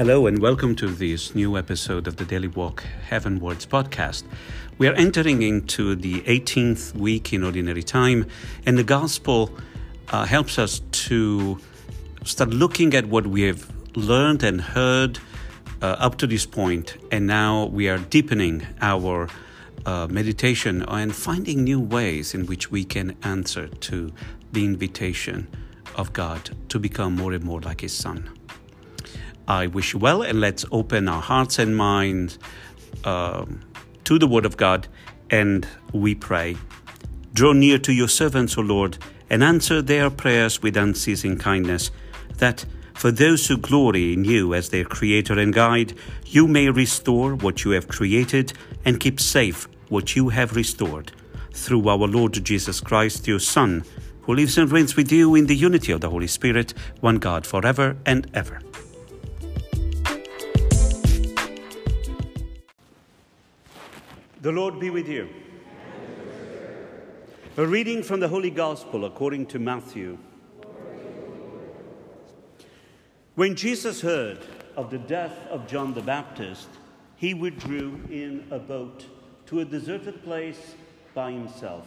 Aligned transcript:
Hello, 0.00 0.26
and 0.26 0.38
welcome 0.38 0.74
to 0.76 0.86
this 0.86 1.34
new 1.34 1.58
episode 1.58 2.06
of 2.06 2.16
the 2.16 2.24
Daily 2.24 2.48
Walk 2.48 2.84
Heavenwards 3.10 3.66
podcast. 3.66 4.22
We 4.78 4.88
are 4.88 4.94
entering 4.94 5.42
into 5.42 5.94
the 5.94 6.22
18th 6.22 6.94
week 6.94 7.34
in 7.34 7.44
Ordinary 7.44 7.82
Time, 7.82 8.24
and 8.64 8.78
the 8.78 8.82
Gospel 8.82 9.54
uh, 10.08 10.24
helps 10.24 10.58
us 10.58 10.80
to 11.08 11.58
start 12.24 12.48
looking 12.48 12.94
at 12.94 13.04
what 13.10 13.26
we 13.26 13.42
have 13.42 13.70
learned 13.94 14.42
and 14.42 14.62
heard 14.62 15.18
uh, 15.82 15.96
up 15.98 16.16
to 16.16 16.26
this 16.26 16.46
point, 16.46 16.96
and 17.12 17.26
now 17.26 17.66
we 17.66 17.86
are 17.86 17.98
deepening 17.98 18.66
our 18.80 19.28
uh, 19.84 20.06
meditation 20.06 20.82
and 20.88 21.14
finding 21.14 21.62
new 21.62 21.78
ways 21.78 22.32
in 22.32 22.46
which 22.46 22.70
we 22.70 22.84
can 22.84 23.14
answer 23.22 23.68
to 23.68 24.10
the 24.50 24.64
invitation 24.64 25.46
of 25.94 26.14
God 26.14 26.56
to 26.70 26.78
become 26.78 27.16
more 27.16 27.34
and 27.34 27.44
more 27.44 27.60
like 27.60 27.82
His 27.82 27.92
Son. 27.92 28.30
I 29.50 29.66
wish 29.66 29.94
you 29.94 29.98
well, 29.98 30.22
and 30.22 30.40
let's 30.40 30.64
open 30.70 31.08
our 31.08 31.20
hearts 31.20 31.58
and 31.58 31.76
minds 31.76 32.38
uh, 33.02 33.44
to 34.04 34.16
the 34.16 34.28
Word 34.28 34.46
of 34.46 34.56
God, 34.56 34.86
and 35.28 35.66
we 35.92 36.14
pray. 36.14 36.56
Draw 37.32 37.54
near 37.54 37.76
to 37.78 37.92
your 37.92 38.06
servants, 38.06 38.56
O 38.56 38.60
Lord, 38.60 38.98
and 39.28 39.42
answer 39.42 39.82
their 39.82 40.08
prayers 40.08 40.62
with 40.62 40.76
unceasing 40.76 41.36
kindness, 41.36 41.90
that 42.36 42.64
for 42.94 43.10
those 43.10 43.48
who 43.48 43.56
glory 43.56 44.12
in 44.12 44.24
you 44.24 44.54
as 44.54 44.68
their 44.68 44.84
Creator 44.84 45.36
and 45.36 45.52
Guide, 45.52 45.94
you 46.26 46.46
may 46.46 46.70
restore 46.70 47.34
what 47.34 47.64
you 47.64 47.72
have 47.72 47.88
created 47.88 48.52
and 48.84 49.00
keep 49.00 49.18
safe 49.18 49.66
what 49.88 50.14
you 50.14 50.28
have 50.28 50.54
restored. 50.54 51.10
Through 51.52 51.88
our 51.88 52.06
Lord 52.06 52.34
Jesus 52.44 52.80
Christ, 52.80 53.26
your 53.26 53.40
Son, 53.40 53.82
who 54.20 54.34
lives 54.36 54.56
and 54.58 54.70
reigns 54.70 54.94
with 54.94 55.10
you 55.10 55.34
in 55.34 55.46
the 55.46 55.56
unity 55.56 55.90
of 55.90 56.02
the 56.02 56.10
Holy 56.10 56.28
Spirit, 56.28 56.72
one 57.00 57.16
God, 57.16 57.44
forever 57.44 57.96
and 58.06 58.30
ever. 58.32 58.60
The 64.42 64.52
Lord 64.52 64.80
be 64.80 64.88
with 64.88 65.06
you. 65.06 65.28
A 67.58 67.66
reading 67.66 68.02
from 68.02 68.20
the 68.20 68.28
Holy 68.28 68.48
Gospel 68.48 69.04
according 69.04 69.44
to 69.46 69.58
Matthew. 69.58 70.16
When 73.34 73.54
Jesus 73.54 74.00
heard 74.00 74.38
of 74.76 74.90
the 74.90 74.96
death 74.96 75.36
of 75.50 75.66
John 75.66 75.92
the 75.92 76.00
Baptist, 76.00 76.70
he 77.16 77.34
withdrew 77.34 78.00
in 78.08 78.46
a 78.50 78.58
boat 78.58 79.04
to 79.44 79.60
a 79.60 79.64
deserted 79.66 80.24
place 80.24 80.74
by 81.12 81.32
himself. 81.32 81.86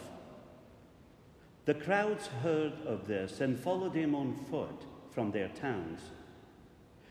The 1.64 1.74
crowds 1.74 2.28
heard 2.28 2.74
of 2.86 3.08
this 3.08 3.40
and 3.40 3.58
followed 3.58 3.96
him 3.96 4.14
on 4.14 4.36
foot 4.48 4.84
from 5.10 5.32
their 5.32 5.48
towns. 5.48 6.02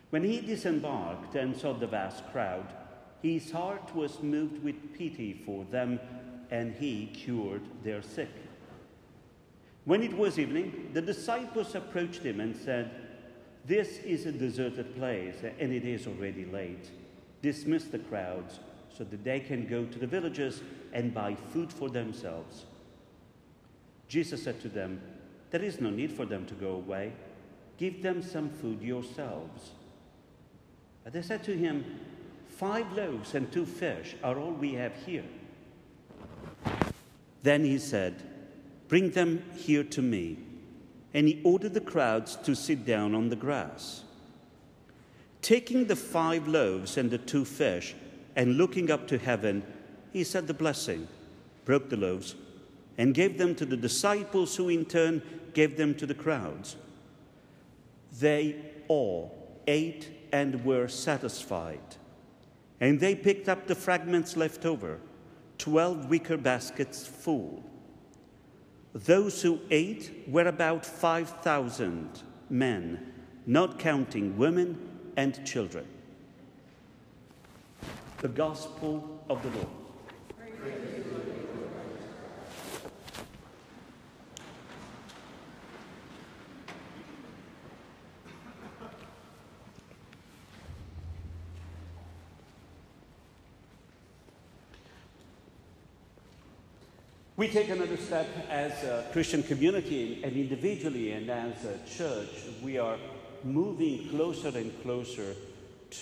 When 0.09 0.23
he 0.23 0.39
disembarked 0.39 1.35
and 1.35 1.53
saw 1.53 1.73
the 1.73 1.87
vast 1.87 2.25
crowd, 2.31 2.73
his 3.23 3.51
heart 3.51 3.95
was 3.95 4.21
moved 4.21 4.63
with 4.63 4.93
pity 4.95 5.33
for 5.33 5.65
them, 5.65 5.99
and 6.51 6.75
he 6.75 7.07
cured 7.07 7.63
their 7.83 8.03
sick. 8.03 8.29
When 9.85 10.03
it 10.03 10.15
was 10.15 10.37
evening, 10.37 10.91
the 10.93 11.01
disciples 11.01 11.73
approached 11.73 12.21
him 12.21 12.39
and 12.39 12.55
said, 12.55 12.91
this 13.65 13.99
is 13.99 14.25
a 14.25 14.31
deserted 14.31 14.95
place, 14.97 15.35
and 15.57 15.71
it 15.71 15.85
is 15.85 16.05
already 16.05 16.45
late. 16.45 16.89
Dismiss 17.41 17.85
the 17.85 17.99
crowds 17.99 18.59
so 18.95 19.05
that 19.05 19.23
they 19.23 19.39
can 19.39 19.67
go 19.67 19.85
to 19.85 19.99
the 19.99 20.07
villages 20.07 20.61
and 20.91 21.13
buy 21.13 21.35
food 21.35 21.71
for 21.71 21.89
themselves. 21.89 22.65
Jesus 24.09 24.43
said 24.43 24.61
to 24.61 24.69
them, 24.69 25.01
There 25.49 25.63
is 25.63 25.79
no 25.79 25.89
need 25.89 26.11
for 26.11 26.25
them 26.25 26.45
to 26.47 26.53
go 26.55 26.71
away. 26.71 27.13
Give 27.77 28.03
them 28.03 28.21
some 28.21 28.49
food 28.49 28.81
yourselves. 28.81 29.71
But 31.05 31.13
they 31.13 31.21
said 31.21 31.43
to 31.45 31.57
him, 31.57 31.85
Five 32.63 32.93
loaves 32.93 33.35
and 33.35 33.51
two 33.51 33.65
fish 33.65 34.15
are 34.23 34.39
all 34.39 34.53
we 34.53 34.75
have 34.75 34.95
here. 35.05 35.25
Then 37.41 37.65
he 37.65 37.77
said, 37.77 38.23
Bring 38.87 39.09
them 39.09 39.43
here 39.53 39.83
to 39.83 40.01
me 40.01 40.37
and 41.13 41.27
he 41.27 41.41
ordered 41.43 41.73
the 41.73 41.81
crowds 41.81 42.37
to 42.37 42.55
sit 42.55 42.85
down 42.85 43.15
on 43.15 43.27
the 43.27 43.35
grass. 43.35 44.05
Taking 45.41 45.87
the 45.87 45.97
five 45.97 46.47
loaves 46.47 46.95
and 46.95 47.11
the 47.11 47.17
two 47.17 47.43
fish, 47.43 47.95
and 48.37 48.55
looking 48.55 48.89
up 48.89 49.09
to 49.09 49.17
heaven, 49.17 49.63
he 50.13 50.23
said 50.23 50.47
the 50.47 50.53
blessing, 50.53 51.09
broke 51.65 51.89
the 51.89 51.97
loaves, 51.97 52.33
and 52.97 53.13
gave 53.13 53.37
them 53.37 53.55
to 53.55 53.65
the 53.65 53.75
disciples, 53.75 54.55
who 54.55 54.69
in 54.69 54.85
turn 54.85 55.21
gave 55.53 55.75
them 55.75 55.93
to 55.95 56.05
the 56.05 56.15
crowds. 56.15 56.77
They 58.21 58.55
all 58.87 59.35
ate 59.67 60.09
and 60.31 60.63
were 60.63 60.87
satisfied. 60.87 61.97
And 62.83 62.99
they 62.99 63.15
picked 63.15 63.47
up 63.47 63.65
the 63.65 63.75
fragments 63.75 64.35
left 64.35 64.65
over, 64.65 64.99
twelve 65.57 66.09
wicker 66.09 66.35
baskets 66.35 67.07
full. 67.07 67.63
Those 68.91 69.41
who 69.41 69.61
ate 69.71 70.25
were 70.27 70.47
about 70.47 70.85
5,000 70.85 72.21
men, 72.49 73.13
not 73.45 73.79
counting 73.79 74.37
women 74.37 74.77
and 75.15 75.45
children. 75.45 75.85
The 78.17 78.27
Gospel 78.27 79.23
of 79.29 79.41
the 79.43 79.49
Lord. 79.51 81.02
We 97.43 97.49
take 97.49 97.67
another 97.67 97.97
step 97.97 98.25
as 98.49 98.71
a 98.85 99.05
Christian 99.11 99.43
community 99.43 100.21
and 100.23 100.31
individually 100.31 101.11
and 101.11 101.29
as 101.29 101.65
a 101.65 101.77
church. 101.85 102.29
We 102.63 102.77
are 102.77 102.95
moving 103.43 104.07
closer 104.07 104.47
and 104.57 104.71
closer 104.81 105.35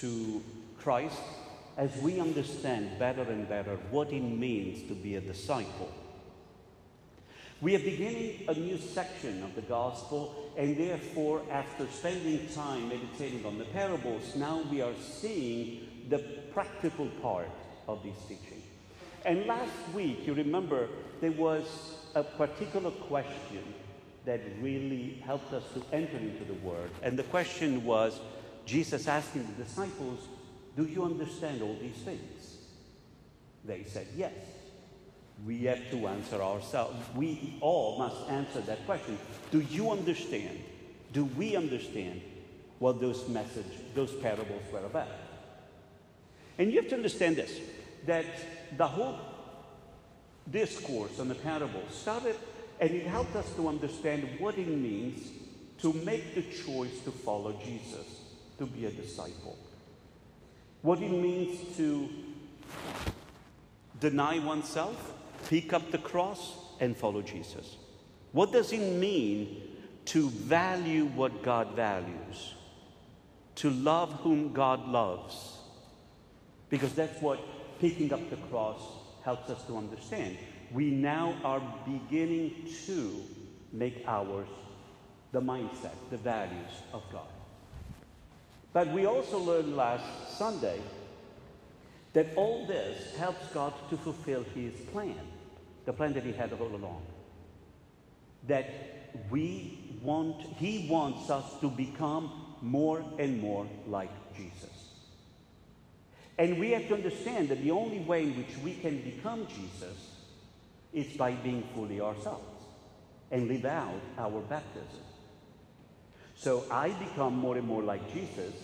to 0.02 0.44
Christ 0.78 1.18
as 1.78 1.98
we 1.98 2.20
understand 2.20 3.00
better 3.00 3.24
and 3.24 3.50
better 3.50 3.78
what 3.90 4.14
it 4.14 4.22
means 4.22 4.88
to 4.88 4.94
be 4.94 5.16
a 5.16 5.22
disciple. 5.22 5.90
We 7.60 7.76
are 7.76 7.80
beginning 7.80 8.46
a 8.48 8.54
new 8.54 8.78
section 8.78 9.42
of 9.42 9.56
the 9.56 9.64
gospel, 9.64 10.54
and 10.56 10.78
therefore, 10.78 11.42
after 11.50 11.88
spending 11.88 12.50
time 12.50 12.88
meditating 12.88 13.48
on 13.48 13.58
the 13.58 13.66
parables, 13.66 14.36
now 14.36 14.62
we 14.70 14.84
are 14.84 14.94
seeing 15.02 16.06
the 16.08 16.20
practical 16.54 17.08
part 17.20 17.50
of 17.88 18.04
this 18.04 18.18
teaching. 18.28 18.61
And 19.26 19.46
last 19.46 19.72
week, 19.94 20.26
you 20.26 20.34
remember, 20.34 20.88
there 21.20 21.32
was 21.32 21.96
a 22.16 22.24
particular 22.24 22.92
question 22.92 23.64
that 24.26 24.42
really 24.60 25.22
helped 25.26 25.54
us 25.54 25.64
to 25.74 25.84
enter 25.94 26.18
into 26.18 26.44
the 26.44 26.54
Word. 26.56 26.90
And 27.02 27.18
the 27.18 27.24
question 27.24 27.84
was 27.84 28.20
Jesus 28.66 29.08
asking 29.08 29.48
the 29.56 29.64
disciples, 29.64 30.28
Do 30.76 30.86
you 30.86 31.04
understand 31.04 31.62
all 31.62 31.76
these 31.80 31.98
things? 32.04 32.58
They 33.66 33.84
said, 33.84 34.08
Yes. 34.16 34.34
We 35.46 35.64
have 35.64 35.90
to 35.90 36.08
answer 36.08 36.40
ourselves. 36.40 36.96
We 37.16 37.58
all 37.62 37.98
must 37.98 38.30
answer 38.30 38.62
that 38.62 38.86
question. 38.86 39.18
Do 39.50 39.62
you 39.62 39.90
understand? 39.90 40.60
Do 41.14 41.26
we 41.26 41.56
understand 41.56 42.22
what 42.78 43.02
those 43.02 43.28
message, 43.28 43.66
those 43.96 44.12
parables 44.14 44.62
were 44.72 44.86
about? 44.86 45.08
And 46.60 46.72
you 46.72 46.80
have 46.80 46.90
to 46.90 46.96
understand 46.96 47.38
this 47.38 47.60
that 48.06 48.26
the 48.78 48.88
whole 48.88 49.20
discourse 50.50 51.20
on 51.20 51.28
the 51.28 51.36
parable 51.36 51.84
started 51.90 52.36
and 52.80 52.92
it 52.92 53.06
helped 53.06 53.36
us 53.36 53.50
to 53.56 53.68
understand 53.68 54.28
what 54.40 54.58
it 54.58 54.68
means 54.68 55.30
to 55.80 55.94
make 55.94 56.36
the 56.36 56.42
choice 56.42 57.00
to 57.02 57.12
follow 57.12 57.54
Jesus, 57.64 58.06
to 58.58 58.66
be 58.66 58.86
a 58.86 58.92
disciple. 58.92 59.58
What 60.82 61.00
it 61.00 61.12
means 61.12 61.78
to 61.78 62.10
deny 64.00 64.40
oneself, 64.40 65.14
pick 65.48 65.74
up 65.74 65.92
the 65.92 65.98
cross, 66.00 66.56
and 66.80 66.98
follow 66.98 67.22
Jesus. 67.22 67.78
What 68.32 68.52
does 68.52 68.74
it 68.74 68.80
mean 68.80 69.62
to 70.06 70.30
value 70.30 71.06
what 71.06 71.44
God 71.44 71.76
values? 71.76 72.56
To 73.58 73.70
love 73.70 74.12
whom 74.22 74.54
God 74.54 74.88
loves? 74.88 75.58
Because 76.70 76.94
that's 76.94 77.22
what 77.22 77.40
picking 77.82 78.14
up 78.14 78.30
the 78.30 78.38
cross 78.50 78.80
helps 79.24 79.50
us 79.50 79.64
to 79.64 79.76
understand. 79.76 80.38
We 80.72 80.92
now 80.92 81.36
are 81.44 81.62
beginning 81.86 82.70
to 82.86 83.22
make 83.74 84.04
ours 84.08 84.48
the 85.32 85.42
mindset, 85.42 85.96
the 86.12 86.18
values 86.18 86.72
of 86.94 87.04
God. 87.12 87.28
But 88.72 88.88
we 88.90 89.06
also 89.06 89.40
learned 89.40 89.76
last 89.76 90.38
Sunday 90.38 90.80
that 92.14 92.28
all 92.36 92.68
this 92.68 93.16
helps 93.18 93.46
God 93.48 93.74
to 93.90 93.98
fulfill 93.98 94.44
his 94.56 94.74
plan, 94.92 95.20
the 95.86 95.94
plan 95.94 96.14
that 96.14 96.24
he 96.24 96.34
had 96.34 96.54
all 96.54 96.76
along. 96.76 97.02
That 98.48 98.70
we 99.30 99.98
want, 100.02 100.42
he 100.58 100.88
wants 100.90 101.30
us 101.30 101.60
to 101.62 101.70
become 101.70 102.32
more 102.62 103.04
and 103.18 103.42
more 103.42 103.68
like 103.88 104.12
Jesus. 104.38 104.81
And 106.42 106.58
we 106.58 106.72
have 106.72 106.88
to 106.88 106.96
understand 106.96 107.50
that 107.50 107.62
the 107.62 107.70
only 107.70 108.00
way 108.00 108.24
in 108.24 108.36
which 108.36 108.58
we 108.64 108.74
can 108.74 109.00
become 109.04 109.46
Jesus 109.46 109.96
is 110.92 111.16
by 111.16 111.34
being 111.34 111.64
fully 111.76 112.02
ourselves 112.02 112.64
and 113.30 113.48
live 113.48 113.66
out 113.66 114.02
our 114.18 114.42
baptism. 114.42 115.04
So 116.36 116.66
I 116.72 116.90
become 116.94 117.36
more 117.36 117.58
and 117.58 117.68
more 117.68 117.84
like 117.84 118.12
Jesus 118.12 118.56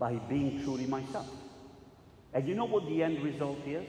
by 0.00 0.14
being 0.14 0.64
truly 0.64 0.86
myself. 0.86 1.30
And 2.34 2.48
you 2.48 2.56
know 2.56 2.64
what 2.64 2.84
the 2.86 3.04
end 3.04 3.22
result 3.22 3.64
is? 3.64 3.86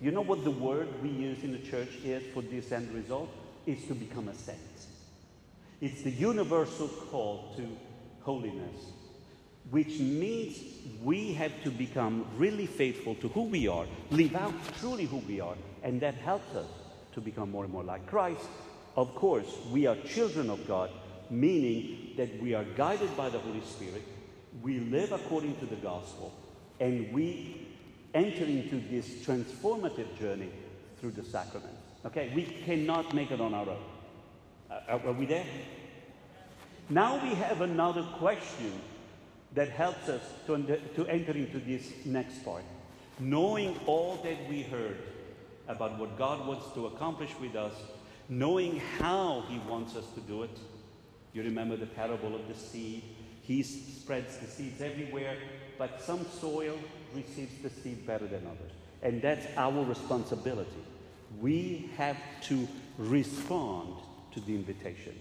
You 0.00 0.12
know 0.12 0.22
what 0.22 0.44
the 0.44 0.52
word 0.52 0.86
we 1.02 1.08
use 1.08 1.42
in 1.42 1.50
the 1.50 1.58
church 1.58 1.90
is 2.04 2.22
for 2.32 2.42
this 2.42 2.70
end 2.70 2.94
result? 2.94 3.28
Is 3.66 3.84
to 3.88 3.94
become 3.96 4.28
a 4.28 4.34
saint. 4.36 4.86
It's 5.80 6.02
the 6.02 6.12
universal 6.12 6.86
call 6.86 7.54
to 7.56 7.66
holiness, 8.20 8.76
which 9.72 9.98
means 9.98 10.62
we 11.02 11.32
have 11.32 11.50
to 11.62 11.70
become 11.70 12.26
really 12.36 12.66
faithful 12.66 13.14
to 13.14 13.28
who 13.28 13.44
we 13.44 13.66
are, 13.66 13.86
live 14.10 14.36
out 14.36 14.52
truly 14.78 15.06
who 15.06 15.16
we 15.26 15.40
are, 15.40 15.56
and 15.82 15.98
that 15.98 16.14
helps 16.14 16.54
us 16.54 16.66
to 17.14 17.22
become 17.22 17.50
more 17.50 17.64
and 17.64 17.72
more 17.72 17.82
like 17.82 18.06
Christ. 18.06 18.44
Of 18.96 19.14
course, 19.14 19.46
we 19.70 19.86
are 19.86 19.96
children 19.96 20.50
of 20.50 20.68
God, 20.68 20.90
meaning 21.30 22.10
that 22.18 22.38
we 22.42 22.52
are 22.52 22.64
guided 22.64 23.16
by 23.16 23.30
the 23.30 23.38
Holy 23.38 23.62
Spirit, 23.62 24.02
we 24.60 24.78
live 24.78 25.12
according 25.12 25.56
to 25.56 25.64
the 25.64 25.76
gospel, 25.76 26.34
and 26.78 27.10
we 27.10 27.66
enter 28.12 28.44
into 28.44 28.78
this 28.90 29.06
transformative 29.24 30.18
journey 30.18 30.50
through 31.00 31.12
the 31.12 31.24
sacraments. 31.24 31.80
Okay, 32.04 32.30
we 32.34 32.42
cannot 32.66 33.14
make 33.14 33.30
it 33.30 33.40
on 33.40 33.54
our 33.54 33.70
own. 33.70 33.82
Uh, 34.70 34.98
are 35.06 35.12
we 35.12 35.24
there? 35.24 35.46
Now 36.90 37.22
we 37.22 37.32
have 37.36 37.62
another 37.62 38.02
question 38.18 38.72
that 39.54 39.68
helps 39.68 40.08
us 40.08 40.22
to, 40.46 40.54
under, 40.54 40.76
to 40.76 41.06
enter 41.06 41.32
into 41.32 41.58
this 41.58 41.92
next 42.04 42.44
part. 42.44 42.64
Knowing 43.18 43.78
all 43.86 44.18
that 44.24 44.48
we 44.48 44.62
heard 44.62 44.98
about 45.68 45.98
what 45.98 46.16
God 46.18 46.46
wants 46.46 46.72
to 46.74 46.86
accomplish 46.86 47.30
with 47.40 47.54
us, 47.54 47.74
knowing 48.28 48.80
how 48.98 49.44
He 49.48 49.58
wants 49.68 49.96
us 49.96 50.06
to 50.14 50.20
do 50.20 50.42
it. 50.42 50.58
You 51.32 51.42
remember 51.42 51.76
the 51.76 51.86
parable 51.86 52.34
of 52.34 52.48
the 52.48 52.54
seed? 52.54 53.02
He 53.42 53.62
spreads 53.62 54.38
the 54.38 54.46
seeds 54.46 54.80
everywhere, 54.80 55.36
but 55.78 56.00
some 56.02 56.24
soil 56.40 56.78
receives 57.14 57.62
the 57.62 57.70
seed 57.70 58.06
better 58.06 58.26
than 58.26 58.46
others. 58.46 58.72
And 59.02 59.20
that's 59.20 59.46
our 59.56 59.84
responsibility. 59.84 60.70
We 61.40 61.90
have 61.96 62.18
to 62.42 62.68
respond 62.98 63.94
to 64.32 64.40
the 64.40 64.54
invitation. 64.54 65.18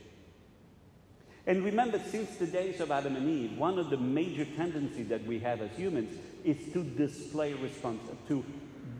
And 1.48 1.64
remember, 1.64 2.00
since 2.00 2.36
the 2.36 2.46
days 2.46 2.80
of 2.82 2.92
Adam 2.92 3.16
and 3.16 3.28
Eve, 3.28 3.58
one 3.58 3.80
of 3.80 3.90
the 3.90 3.98
major 3.98 4.46
tendencies 4.46 5.08
that 5.10 5.26
we 5.26 5.40
have 5.40 5.62
as 5.62 5.72
humans 5.72 6.16
is 6.44 6.58
to 6.74 6.84
display 6.84 7.54
respons- 7.54 8.28
to 8.28 8.46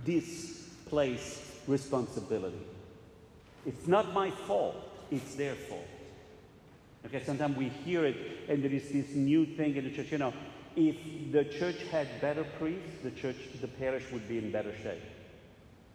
displace 0.04 1.42
responsibility. 1.68 2.66
It's 3.66 3.88
not 3.88 4.14
my 4.14 4.32
fault, 4.32 4.76
it's 5.12 5.36
their 5.36 5.54
fault. 5.54 5.88
Okay, 7.06 7.24
sometimes 7.24 7.58
we 7.58 7.70
hear 7.70 8.06
it, 8.06 8.16
and 8.50 8.64
there 8.64 8.72
is 8.72 8.90
this 8.90 9.14
new 9.16 9.46
thing 9.46 9.76
in 9.76 9.84
the 9.84 9.92
church. 9.92 10.12
You 10.12 10.18
know, 10.18 10.34
if 10.76 10.96
the 11.32 11.46
church 11.46 11.84
had 11.92 12.08
better 12.22 12.44
priests, 12.44 13.04
the 13.04 13.12
church, 13.12 13.38
the 13.60 13.68
parish 13.68 14.04
would 14.12 14.28
be 14.28 14.40
in 14.40 14.52
better 14.52 14.74
shape. 14.82 15.02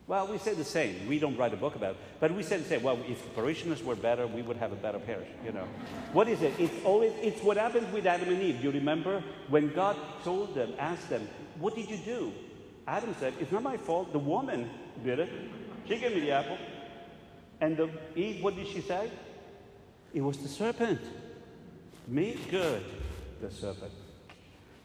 Well, 0.09 0.29
we 0.29 0.39
say 0.39 0.55
the 0.55 0.65
same. 0.65 1.09
We 1.09 1.19
don't 1.19 1.37
write 1.37 1.53
a 1.53 1.57
book 1.57 1.75
about 1.75 1.93
it, 1.93 1.97
but 2.21 2.33
we 2.33 2.45
say 2.45 2.59
the 2.59 2.65
same. 2.65 2.83
Well, 2.83 2.99
if 3.09 3.35
parishioners 3.35 3.83
were 3.83 3.97
better, 3.97 4.29
we 4.29 4.41
would 4.41 4.57
have 4.59 4.71
a 4.71 4.77
better 4.77 5.01
parish. 5.01 5.29
You 5.45 5.51
know, 5.51 5.67
what 6.13 6.29
is 6.29 6.43
it? 6.43 6.55
It's 6.61 6.85
always 6.85 7.13
it's 7.21 7.43
what 7.43 7.57
happened 7.57 7.93
with 7.93 8.07
Adam 8.07 8.29
and 8.29 8.41
Eve. 8.41 8.63
You 8.63 8.71
remember 8.71 9.23
when 9.49 9.73
God 9.73 9.97
told 10.23 10.55
them, 10.55 10.75
asked 10.79 11.09
them, 11.11 11.29
"What 11.59 11.75
did 11.75 11.91
you 11.91 11.97
do?" 11.97 12.33
Adam 12.87 13.17
said, 13.19 13.35
"It's 13.41 13.51
not 13.51 13.65
my 13.65 13.77
fault. 13.77 14.13
The 14.13 14.21
woman 14.21 14.71
did 15.03 15.19
it. 15.19 15.29
She 15.89 15.99
gave 15.99 16.15
me 16.15 16.21
the 16.21 16.31
apple." 16.31 16.59
And 17.61 17.77
the 17.77 17.91
Eve, 18.15 18.45
what 18.45 18.55
did 18.55 18.69
she 18.69 18.83
say? 18.83 19.11
It 20.15 20.21
was 20.21 20.39
the 20.39 20.49
serpent. 20.49 21.01
Me, 22.07 22.39
good. 22.49 22.85
The 23.41 23.51
serpent. 23.51 23.93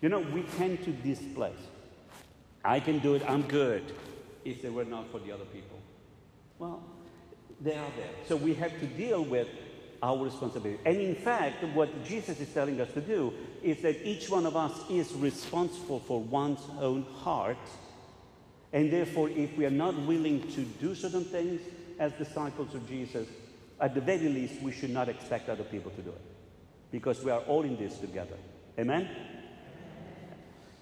You 0.02 0.10
know, 0.10 0.22
we 0.22 0.42
tend 0.58 0.84
to 0.86 0.92
displace. 0.92 1.62
I 2.66 2.80
can 2.80 2.98
do 3.00 3.14
it. 3.14 3.22
I'm 3.30 3.44
good 3.44 3.84
if 4.46 4.62
they 4.62 4.70
were 4.70 4.86
not 4.86 5.12
for 5.12 5.20
the 5.20 5.32
other 5.32 5.46
people? 5.46 5.80
Well, 6.60 6.84
they 7.60 7.76
are 7.76 7.92
there. 7.98 8.10
So 8.28 8.36
we 8.36 8.54
have 8.56 8.78
to 8.80 8.86
deal 8.86 9.24
with 9.24 9.48
our 10.04 10.24
responsibility. 10.24 10.80
And 10.86 10.98
in 10.98 11.16
fact, 11.16 11.64
what 11.76 12.04
Jesus 12.04 12.40
is 12.40 12.52
telling 12.54 12.82
us 12.82 12.92
to 12.94 13.02
do 13.02 13.34
is 13.62 13.82
that 13.82 14.06
each 14.06 14.30
one 14.30 14.46
of 14.46 14.56
us 14.56 14.72
is 14.90 15.14
responsible 15.14 16.00
for 16.00 16.20
one's 16.22 16.62
own 16.80 17.04
heart. 17.20 17.58
And 18.74 18.92
therefore, 18.92 19.30
if 19.30 19.56
we 19.58 19.66
are 19.66 19.72
not 19.72 19.96
willing 20.08 20.42
to 20.54 20.62
do 20.62 20.96
certain 20.96 21.26
things 21.26 21.62
as 22.00 22.14
disciples 22.14 22.74
of 22.74 22.88
Jesus, 22.88 23.28
at 23.80 23.94
the 23.94 24.02
very 24.02 24.30
least, 24.30 24.62
we 24.62 24.72
should 24.72 24.90
not 24.90 25.10
expect 25.10 25.50
other 25.50 25.64
people 25.64 25.92
to 25.92 26.02
do 26.02 26.10
it. 26.10 26.22
Because 26.92 27.24
we 27.24 27.32
are 27.32 27.42
all 27.42 27.64
in 27.64 27.78
this 27.78 27.98
together. 28.00 28.38
Amen? 28.80 29.10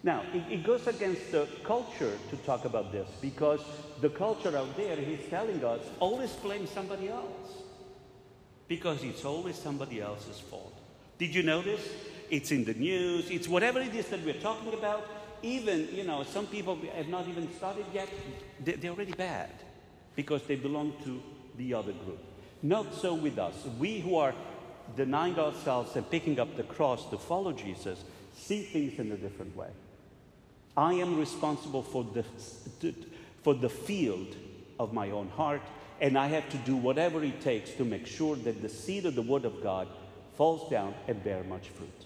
Now, 0.01 0.24
it, 0.34 0.44
it, 0.50 0.63
goes 0.63 0.88
against 0.88 1.31
the 1.31 1.48
culture 1.63 2.18
to 2.30 2.38
talk 2.38 2.63
about 2.63 2.92
this 2.92 3.07
because 3.22 3.60
the 4.00 4.10
culture 4.10 4.56
out 4.57 4.78
there 4.78 4.98
is 4.98 5.19
telling 5.30 5.63
us 5.63 5.81
always 6.00 6.31
blame 6.38 6.68
somebody 6.68 7.10
else 7.10 7.63
because 8.69 9.04
it's 9.04 9.25
always 9.25 9.57
somebody 9.57 10.00
else's 10.00 10.40
fault. 10.40 10.74
Did 11.18 11.36
you 11.36 11.44
notice? 11.44 11.86
It's 12.30 12.51
in 12.51 12.63
the 12.63 12.75
news, 12.75 13.30
it's 13.30 13.48
whatever 13.48 13.81
it 13.81 13.94
is 13.94 14.07
that 14.07 14.24
we're 14.24 14.42
talking 14.42 14.74
about. 14.74 15.06
Even, 15.42 15.90
you 15.92 16.04
know, 16.04 16.24
some 16.24 16.48
people 16.48 16.78
have 16.95 17.07
not 17.07 17.28
even 17.28 17.52
started 17.56 17.86
yet, 17.94 18.10
they're 18.63 18.92
already 18.92 19.13
bad 19.13 19.50
because 20.16 20.44
they 20.44 20.56
belong 20.56 20.94
to 21.04 21.22
the 21.57 21.74
other 21.74 21.94
group. 21.94 22.19
Not 22.62 22.94
so 22.94 23.13
with 23.13 23.40
us. 23.40 23.56
We 23.78 24.00
who 24.00 24.18
are 24.18 24.36
denying 24.95 25.40
ourselves 25.40 25.95
and 25.95 26.10
picking 26.10 26.40
up 26.40 26.56
the 26.56 26.63
cross 26.63 27.10
to 27.10 27.18
follow 27.18 27.52
Jesus 27.52 28.04
see 28.36 28.63
things 28.63 29.00
in 29.00 29.12
a 29.12 29.18
different 29.18 29.56
way. 29.56 29.69
I 30.77 30.94
am 30.94 31.19
responsible 31.19 31.83
for 31.83 32.04
the, 32.04 32.24
for 33.44 33.54
the 33.54 33.69
field 33.69 34.36
of 34.80 34.94
my 34.94 35.12
own 35.12 35.30
heart, 35.30 35.62
and 36.00 36.18
I 36.18 36.27
have 36.27 36.50
to 36.50 36.57
do 36.57 36.75
whatever 36.75 37.24
it 37.24 37.42
takes 37.42 37.71
to 37.71 37.86
make 37.86 38.07
sure 38.07 38.36
that 38.38 38.62
the 38.62 38.69
seed 38.69 39.06
of 39.06 39.16
the 39.16 39.21
Word 39.21 39.45
of 39.45 39.62
God 39.62 39.88
falls 40.36 40.69
down 40.69 40.94
and 41.07 41.21
bear 41.24 41.44
much 41.44 41.68
fruit. 41.69 42.06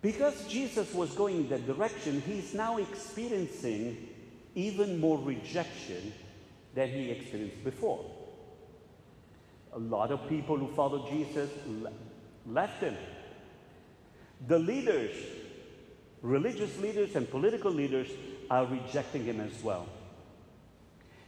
Because 0.00 0.46
Jesus 0.48 0.92
was 0.94 1.10
going 1.12 1.36
in 1.36 1.48
that 1.50 1.66
direction, 1.66 2.22
he's 2.26 2.54
now 2.54 2.78
experiencing 2.78 4.08
even 4.54 4.98
more 4.98 5.18
rejection 5.18 6.12
than 6.74 6.88
he 6.88 7.10
experienced 7.10 7.62
before. 7.62 8.04
A 9.74 9.78
lot 9.78 10.10
of 10.10 10.28
people 10.28 10.56
who 10.56 10.68
followed 10.74 11.08
Jesus 11.08 11.50
left 12.46 12.82
him. 12.82 12.96
The 14.48 14.58
leaders 14.58 15.14
religious 16.22 16.78
leaders 16.78 17.16
and 17.16 17.28
political 17.30 17.70
leaders 17.70 18.08
are 18.50 18.64
rejecting 18.66 19.24
him 19.24 19.40
as 19.40 19.62
well. 19.62 19.86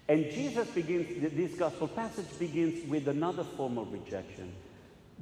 And 0.09 0.31
Jesus 0.31 0.69
begins, 0.69 1.33
this 1.35 1.55
gospel 1.55 1.89
passage 1.89 2.39
begins 2.39 2.87
with 2.89 3.09
another 3.09 3.43
form 3.43 3.79
of 3.79 3.93
rejection. 3.93 4.53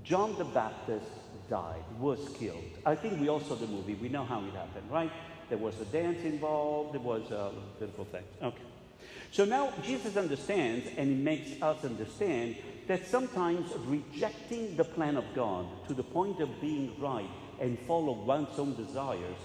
John 0.02 0.36
the 0.36 0.44
Baptist 0.44 1.06
died, 1.48 1.84
was 2.00 2.18
killed. 2.38 2.64
I 2.84 2.96
think 2.96 3.20
we 3.20 3.28
all 3.28 3.40
saw 3.40 3.54
the 3.54 3.66
movie. 3.66 3.94
We 3.94 4.08
know 4.08 4.24
how 4.24 4.40
it 4.44 4.52
happened, 4.52 4.90
right? 4.90 5.12
There 5.48 5.58
was 5.58 5.80
a 5.80 5.84
dance 5.86 6.22
involved, 6.24 6.94
there 6.94 7.00
was 7.00 7.30
a 7.30 7.52
beautiful 7.78 8.06
thing. 8.06 8.24
Okay. 8.42 8.62
So 9.30 9.44
now 9.44 9.72
Jesus 9.82 10.16
understands, 10.16 10.86
and 10.96 11.08
he 11.08 11.14
makes 11.14 11.62
us 11.62 11.84
understand, 11.84 12.56
that 12.88 13.06
sometimes 13.06 13.70
rejecting 13.86 14.76
the 14.76 14.84
plan 14.84 15.16
of 15.16 15.24
God 15.34 15.66
to 15.88 15.94
the 15.94 16.02
point 16.02 16.40
of 16.40 16.60
being 16.60 16.92
right 17.00 17.30
and 17.60 17.78
follow 17.80 18.12
one's 18.12 18.58
own 18.58 18.74
desires 18.74 19.38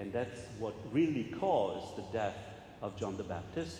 and 0.00 0.10
that's 0.14 0.40
what 0.58 0.74
really 0.92 1.24
caused 1.38 1.98
the 1.98 2.04
death 2.10 2.36
of 2.80 2.96
John 2.96 3.18
the 3.18 3.22
Baptist, 3.22 3.76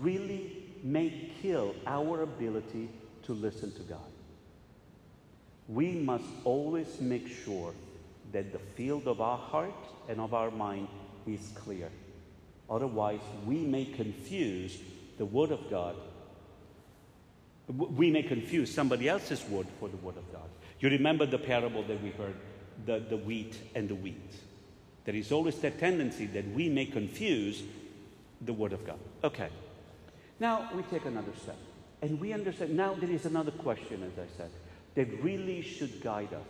really 0.00 0.64
may 0.82 1.30
kill 1.42 1.74
our 1.86 2.22
ability 2.22 2.88
to 3.24 3.34
listen 3.34 3.70
to 3.72 3.82
God. 3.82 3.98
We 5.68 5.92
must 5.92 6.24
always 6.44 7.00
make 7.02 7.28
sure 7.28 7.74
that 8.32 8.52
the 8.52 8.58
field 8.58 9.06
of 9.06 9.20
our 9.20 9.36
heart 9.36 9.74
and 10.08 10.20
of 10.20 10.32
our 10.32 10.50
mind 10.50 10.88
is 11.26 11.52
clear. 11.54 11.90
Otherwise, 12.70 13.20
we 13.46 13.58
may 13.58 13.84
confuse 13.84 14.78
the 15.18 15.26
Word 15.26 15.50
of 15.50 15.68
God. 15.68 15.96
We 17.68 18.10
may 18.10 18.22
confuse 18.22 18.74
somebody 18.74 19.06
else's 19.06 19.44
word 19.50 19.66
for 19.78 19.90
the 19.90 19.98
Word 19.98 20.16
of 20.16 20.32
God. 20.32 20.48
You 20.80 20.88
remember 20.88 21.26
the 21.26 21.38
parable 21.38 21.82
that 21.84 22.02
we 22.02 22.10
heard 22.10 22.36
the, 22.86 23.00
the 23.00 23.18
wheat 23.18 23.54
and 23.74 23.88
the 23.88 23.94
wheat. 23.94 24.32
There 25.04 25.14
is 25.14 25.32
always 25.32 25.58
that 25.60 25.78
tendency 25.78 26.26
that 26.26 26.48
we 26.52 26.68
may 26.68 26.86
confuse 26.86 27.62
the 28.40 28.52
Word 28.52 28.72
of 28.72 28.86
God. 28.86 28.98
Okay. 29.24 29.48
Now 30.38 30.70
we 30.74 30.82
take 30.84 31.04
another 31.04 31.32
step. 31.40 31.56
And 32.00 32.20
we 32.20 32.32
understand. 32.32 32.76
Now 32.76 32.94
there 32.94 33.10
is 33.10 33.26
another 33.26 33.52
question, 33.52 34.02
as 34.02 34.18
I 34.18 34.26
said, 34.36 34.50
that 34.94 35.22
really 35.22 35.62
should 35.62 36.00
guide 36.02 36.32
us. 36.34 36.48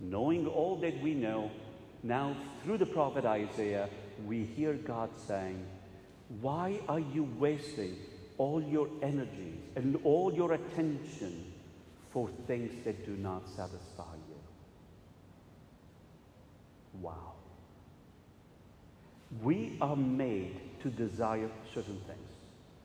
Knowing 0.00 0.46
all 0.46 0.76
that 0.76 1.00
we 1.00 1.14
know, 1.14 1.50
Now, 2.02 2.36
through 2.62 2.78
the 2.78 2.86
prophet 2.86 3.24
Isaiah, 3.24 3.88
we 4.26 4.44
hear 4.44 4.74
God 4.74 5.10
saying, 5.26 5.64
Why 6.40 6.78
are 6.88 7.00
you 7.00 7.24
wasting 7.38 7.96
all 8.38 8.62
your 8.62 8.88
energies 9.02 9.58
and 9.74 9.98
all 10.04 10.32
your 10.32 10.52
attention 10.52 11.52
for 12.12 12.30
things 12.46 12.72
that 12.84 13.04
do 13.04 13.16
not 13.16 13.48
satisfy 13.48 14.14
you? 14.28 14.36
Wow. 17.00 17.35
We 19.42 19.76
are 19.80 19.96
made 19.96 20.60
to 20.82 20.90
desire 20.90 21.50
certain 21.74 22.00
things. 22.06 22.28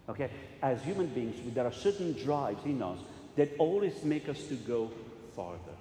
Okay? 0.10 0.30
As 0.62 0.82
human 0.82 1.08
beings, 1.08 1.36
there 1.54 1.66
are 1.66 1.74
certain 1.74 2.14
drives 2.14 2.66
in 2.66 2.82
us 2.82 3.00
that 3.36 3.50
always 3.58 4.04
make 4.04 4.28
us 4.28 4.44
to 4.48 4.56
go 4.56 4.92
farther. 5.36 5.78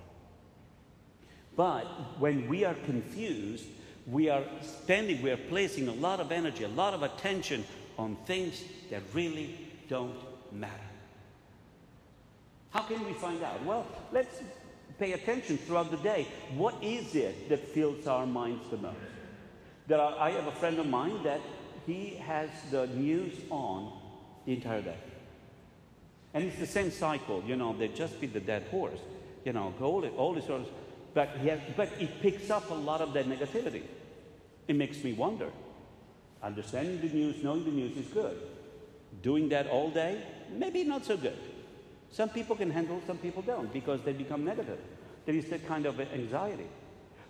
But 1.57 1.85
when 2.19 2.49
we 2.49 2.65
are 2.65 2.75
confused, 2.75 3.65
we 4.07 4.29
are 4.29 4.45
spending, 4.63 5.21
we 5.23 5.31
are 5.31 5.37
placing 5.37 5.89
a 5.89 5.93
lot 5.93 6.21
of 6.21 6.33
energy, 6.33 6.65
a 6.65 6.69
lot 6.69 6.95
of 6.95 7.03
attention 7.03 7.65
on 7.99 8.17
things 8.27 8.63
that 8.91 9.03
really 9.13 9.59
don't 9.89 10.17
matter. 10.53 10.73
How 12.71 12.83
can 12.83 13.05
we 13.05 13.13
find 13.15 13.43
out? 13.43 13.63
Well, 13.65 13.87
let's 14.13 14.41
pay 14.99 15.13
attention 15.13 15.59
throughout 15.59 15.91
the 15.91 15.97
day. 15.99 16.27
What 16.55 16.75
is 16.83 17.15
it 17.15 17.49
that 17.49 17.67
fills 17.69 18.07
our 18.07 18.27
minds 18.27 18.65
the 18.71 18.77
most? 18.77 18.97
There 19.91 20.01
are, 20.01 20.17
I 20.21 20.31
have 20.31 20.47
a 20.47 20.53
friend 20.53 20.79
of 20.79 20.87
mine 20.87 21.25
that 21.25 21.41
he 21.85 22.11
has 22.25 22.49
the 22.71 22.87
news 22.87 23.35
on 23.51 23.93
the 24.47 24.53
entire 24.53 24.83
day. 24.83 24.97
And 26.33 26.45
it's 26.45 26.61
the 26.61 26.67
same 26.69 26.93
cycle, 26.93 27.43
you 27.45 27.57
know, 27.57 27.75
they 27.77 27.89
just 27.89 28.21
beat 28.21 28.33
the 28.33 28.39
dead 28.39 28.69
horse, 28.71 29.01
you 29.45 29.53
know, 29.53 29.75
all, 29.81 30.07
all 30.17 30.33
this 30.33 30.47
sort 30.47 30.63
but, 31.13 31.31
has, 31.31 31.59
but 31.77 31.89
it 31.99 32.23
picks 32.23 32.51
up 32.51 32.71
a 32.71 32.75
lot 32.75 33.01
of 33.01 33.13
that 33.15 33.27
negativity. 33.27 33.83
It 34.69 34.77
makes 34.77 35.03
me 35.03 35.13
wonder. 35.13 35.51
Understanding 36.41 37.01
the 37.01 37.09
news, 37.09 37.43
knowing 37.43 37.65
the 37.65 37.73
news 37.73 37.97
is 37.97 38.07
good. 38.13 38.39
Doing 39.25 39.49
that 39.49 39.67
all 39.67 39.91
day, 39.91 40.23
maybe 40.53 40.85
not 40.85 41.05
so 41.05 41.17
good. 41.17 41.37
Some 42.13 42.29
people 42.29 42.55
can 42.55 42.71
handle, 42.71 43.03
some 43.09 43.19
people 43.19 43.43
don't, 43.43 43.73
because 43.73 44.03
they 44.03 44.13
become 44.13 44.45
negative. 44.45 44.79
There 45.27 45.35
is 45.35 45.47
that 45.47 45.67
kind 45.67 45.85
of 45.85 45.99
anxiety. 45.99 46.69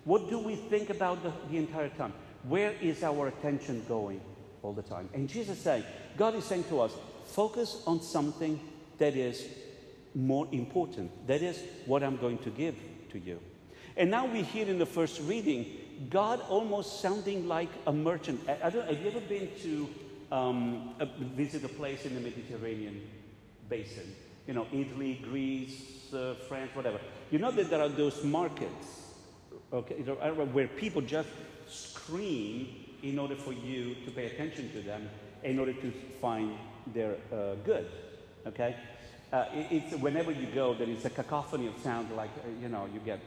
What 0.03 0.29
do 0.29 0.37
we 0.37 0.57
think 0.57 0.91
about 0.91 1.23
the, 1.23 1.33
the 1.49 1.57
entire 1.57 1.89
time? 1.89 2.13
Where 2.43 2.71
is 2.81 3.03
our 3.03 3.27
attention 3.27 3.83
going 3.87 4.21
all 4.63 4.73
the 4.73 4.81
time? 4.81 5.09
And 5.13 5.29
Jesus 5.29 5.57
is 5.57 5.63
saying, 5.63 5.83
God 6.17 6.35
is 6.35 6.43
saying 6.43 6.65
to 6.65 6.81
us, 6.81 6.91
focus 7.25 7.83
on 7.85 8.01
something 8.01 8.59
that 8.97 9.15
is 9.15 9.47
more 10.13 10.47
important. 10.51 11.27
That 11.27 11.41
is 11.41 11.61
what 11.85 12.03
I'm 12.03 12.17
going 12.17 12.39
to 12.39 12.49
give 12.49 12.75
to 13.11 13.19
you. 13.19 13.39
And 13.97 14.09
now 14.09 14.25
we 14.25 14.41
hear 14.41 14.67
in 14.67 14.79
the 14.79 14.85
first 14.85 15.21
reading, 15.21 15.65
God 16.09 16.41
almost 16.49 17.01
sounding 17.01 17.47
like 17.47 17.69
a 17.85 17.93
merchant. 17.93 18.41
I, 18.47 18.53
I 18.53 18.69
have 18.69 19.01
you 19.01 19.07
ever 19.07 19.19
been 19.21 19.49
to 19.61 19.89
um, 20.31 20.95
a, 20.99 21.05
visit 21.05 21.63
a 21.63 21.69
place 21.69 22.05
in 22.05 22.15
the 22.15 22.21
Mediterranean 22.21 23.01
basin? 23.69 24.15
You 24.47 24.53
know, 24.53 24.67
Italy, 24.73 25.19
Greece, 25.23 26.13
uh, 26.13 26.35
France, 26.47 26.71
whatever. 26.73 26.99
You 27.29 27.39
know 27.39 27.51
that 27.51 27.69
there 27.69 27.81
are 27.81 27.89
those 27.89 28.23
markets, 28.23 29.10
okay, 29.73 29.95
where 29.95 30.67
people 30.67 31.01
just 31.01 31.29
scream 31.67 32.67
in 33.03 33.17
order 33.17 33.35
for 33.35 33.53
you 33.53 33.95
to 34.05 34.11
pay 34.11 34.25
attention 34.27 34.71
to 34.73 34.81
them, 34.81 35.09
in 35.43 35.59
order 35.59 35.73
to 35.73 35.91
find 36.21 36.55
their 36.93 37.15
uh, 37.33 37.55
goods. 37.63 37.89
Okay, 38.45 38.75
uh, 39.31 39.45
it, 39.53 39.67
it's 39.71 39.95
whenever 39.95 40.31
you 40.31 40.47
go, 40.47 40.73
there 40.73 40.89
is 40.89 41.05
a 41.05 41.09
cacophony 41.09 41.67
of 41.67 41.77
sound, 41.79 42.11
like 42.15 42.29
uh, 42.29 42.49
you 42.61 42.69
know, 42.69 42.87
you 42.93 42.99
get. 42.99 43.19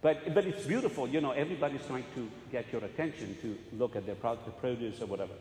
But 0.00 0.34
but 0.34 0.44
it's 0.44 0.66
beautiful. 0.66 1.08
You 1.08 1.20
know, 1.20 1.32
everybody's 1.32 1.84
trying 1.86 2.04
to 2.14 2.28
get 2.52 2.72
your 2.72 2.84
attention 2.84 3.36
to 3.42 3.58
look 3.76 3.96
at 3.96 4.06
their 4.06 4.14
product, 4.14 4.58
produce 4.60 5.00
or 5.00 5.06
whatever. 5.06 5.32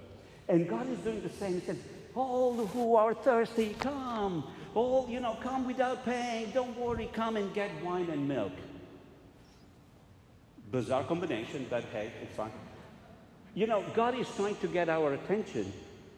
And 0.49 0.67
God 0.67 0.89
is 0.89 0.99
doing 0.99 1.21
the 1.21 1.29
same. 1.29 1.53
He 1.55 1.59
says, 1.61 1.77
"All 2.15 2.53
who 2.67 2.95
are 2.95 3.13
thirsty, 3.13 3.75
come. 3.79 4.43
All 4.73 5.07
you 5.09 5.19
know, 5.19 5.37
come 5.41 5.67
without 5.67 6.03
paying. 6.05 6.51
Don't 6.51 6.77
worry. 6.77 7.09
Come 7.13 7.37
and 7.37 7.53
get 7.53 7.69
wine 7.83 8.09
and 8.09 8.27
milk." 8.27 8.53
Bizarre 10.73 11.03
combination, 11.03 11.67
but 11.69 11.83
hey, 11.93 12.11
it's 12.23 12.35
fine. 12.35 12.51
You 13.53 13.67
know, 13.67 13.83
God 13.93 14.17
is 14.17 14.27
trying 14.35 14.55
to 14.55 14.67
get 14.67 14.89
our 14.89 15.13
attention. 15.13 15.71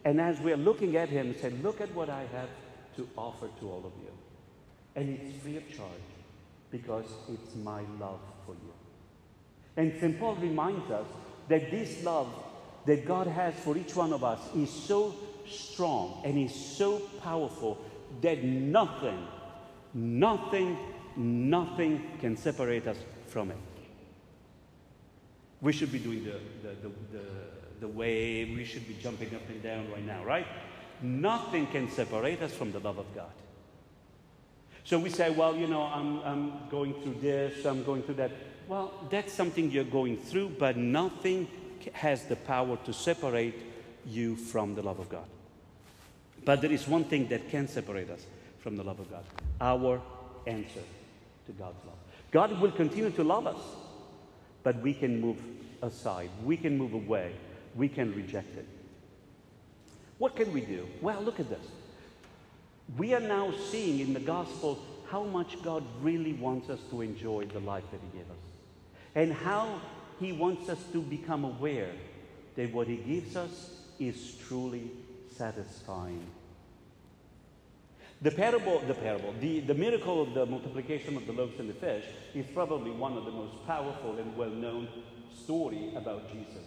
And 0.05 0.21
as 0.21 0.39
we're 0.39 0.55
looking 0.55 0.95
at 0.95 1.09
Him, 1.09 1.35
say, 1.41 1.49
Look 1.61 1.81
at 1.81 1.93
what 1.93 2.09
I 2.09 2.21
have 2.21 2.47
to 2.95 3.05
offer 3.17 3.49
to 3.59 3.69
all 3.69 3.83
of 3.85 3.91
you. 4.01 4.11
And 4.95 5.09
it's 5.09 5.43
free 5.43 5.57
of 5.57 5.67
charge 5.75 6.07
because 6.71 7.03
it's 7.27 7.53
my 7.57 7.81
love 7.99 8.21
for 8.45 8.53
you. 8.53 8.73
And 9.75 9.91
St. 9.99 10.17
Paul 10.17 10.35
reminds 10.35 10.89
us 10.89 11.05
that 11.49 11.69
this 11.69 12.01
love 12.05 12.33
that 12.85 13.05
God 13.05 13.27
has 13.27 13.55
for 13.55 13.75
each 13.75 13.93
one 13.93 14.13
of 14.13 14.23
us 14.23 14.39
is 14.55 14.69
so 14.69 15.15
strong 15.45 16.21
and 16.23 16.37
is 16.37 16.55
so 16.55 16.99
powerful 17.21 17.77
that 18.21 18.41
nothing, 18.41 19.27
nothing, 19.93 20.77
nothing 21.17 22.09
can 22.21 22.37
separate 22.37 22.87
us 22.87 22.97
from 23.27 23.51
it. 23.51 23.57
We 25.61 25.73
should 25.73 25.91
be 25.91 25.99
doing 25.99 26.23
the, 26.23 26.39
the, 26.61 26.75
the, 26.75 26.89
the, 27.11 27.25
the 27.81 27.87
wave, 27.87 28.55
we 28.55 28.65
should 28.65 28.87
be 28.87 28.95
jumping 29.01 29.33
up 29.35 29.47
and 29.49 29.61
down 29.61 29.91
right 29.91 30.05
now, 30.05 30.23
right? 30.23 30.45
Nothing 31.01 31.67
can 31.67 31.89
separate 31.89 32.41
us 32.41 32.53
from 32.53 32.71
the 32.71 32.79
love 32.79 32.97
of 32.97 33.13
God. 33.15 33.31
So 34.83 34.99
we 34.99 35.09
say, 35.09 35.31
well, 35.31 35.55
you 35.55 35.67
know, 35.67 35.83
I'm, 35.83 36.19
I'm 36.21 36.69
going 36.69 36.93
through 37.01 37.17
this, 37.21 37.65
I'm 37.65 37.83
going 37.83 38.03
through 38.03 38.15
that. 38.15 38.31
Well, 38.67 38.93
that's 39.09 39.33
something 39.33 39.71
you're 39.71 39.83
going 39.83 40.17
through, 40.17 40.49
but 40.59 40.77
nothing 40.77 41.47
has 41.93 42.25
the 42.25 42.35
power 42.35 42.77
to 42.85 42.93
separate 42.93 43.55
you 44.05 44.35
from 44.35 44.75
the 44.75 44.81
love 44.81 44.99
of 44.99 45.09
God. 45.09 45.25
But 46.43 46.61
there 46.61 46.71
is 46.71 46.87
one 46.87 47.05
thing 47.05 47.27
that 47.29 47.49
can 47.49 47.67
separate 47.67 48.09
us 48.09 48.25
from 48.59 48.77
the 48.77 48.83
love 48.83 48.99
of 48.99 49.09
God 49.09 49.23
our 49.59 50.01
answer 50.45 50.81
to 51.45 51.51
God's 51.51 51.83
love. 51.85 51.95
God 52.31 52.59
will 52.59 52.71
continue 52.71 53.09
to 53.11 53.23
love 53.23 53.47
us, 53.47 53.61
but 54.65 54.81
we 54.81 54.95
can 54.95 55.21
move 55.21 55.37
aside, 55.83 56.31
we 56.43 56.57
can 56.57 56.75
move 56.75 56.93
away, 56.93 57.33
we 57.75 57.87
can 57.87 58.13
reject 58.15 58.57
it. 58.57 58.67
What 60.17 60.35
can 60.35 60.51
we 60.51 60.61
do? 60.61 60.87
Well, 61.03 61.21
look 61.21 61.39
at 61.39 61.49
this. 61.49 61.67
We 62.97 63.13
are 63.13 63.19
now 63.19 63.53
seeing 63.69 63.99
in 63.99 64.15
the 64.15 64.19
gospel 64.19 64.79
how 65.11 65.23
much 65.23 65.61
God 65.61 65.83
really 66.01 66.33
wants 66.33 66.71
us 66.71 66.79
to 66.89 67.01
enjoy 67.01 67.45
the 67.45 67.59
life 67.59 67.83
that 67.91 67.99
He 68.01 68.17
gave 68.17 68.27
us, 68.31 68.45
and 69.13 69.31
how 69.31 69.79
He 70.19 70.31
wants 70.31 70.67
us 70.67 70.79
to 70.93 71.01
become 71.01 71.43
aware 71.43 71.91
that 72.55 72.73
what 72.73 72.87
He 72.87 72.97
gives 72.97 73.35
us 73.35 73.81
is 73.99 74.35
truly 74.47 74.89
satisfying. 75.37 76.25
The 78.25 78.31
parable, 78.31 78.79
the 78.79 78.95
parable, 78.95 79.35
the, 79.39 79.59
the 79.59 79.75
miracle 79.75 80.19
of 80.19 80.33
the 80.33 80.47
multiplication 80.47 81.15
of 81.15 81.27
the 81.27 81.31
loaves 81.31 81.59
and 81.59 81.69
the 81.69 81.75
fish 81.75 82.05
is 82.33 82.47
probably 82.55 82.89
one 82.89 83.15
of 83.15 83.23
the 83.23 83.29
most 83.29 83.53
powerful 83.67 84.17
and 84.17 84.35
well-known 84.35 84.87
story 85.43 85.91
about 85.95 86.31
Jesus. 86.31 86.65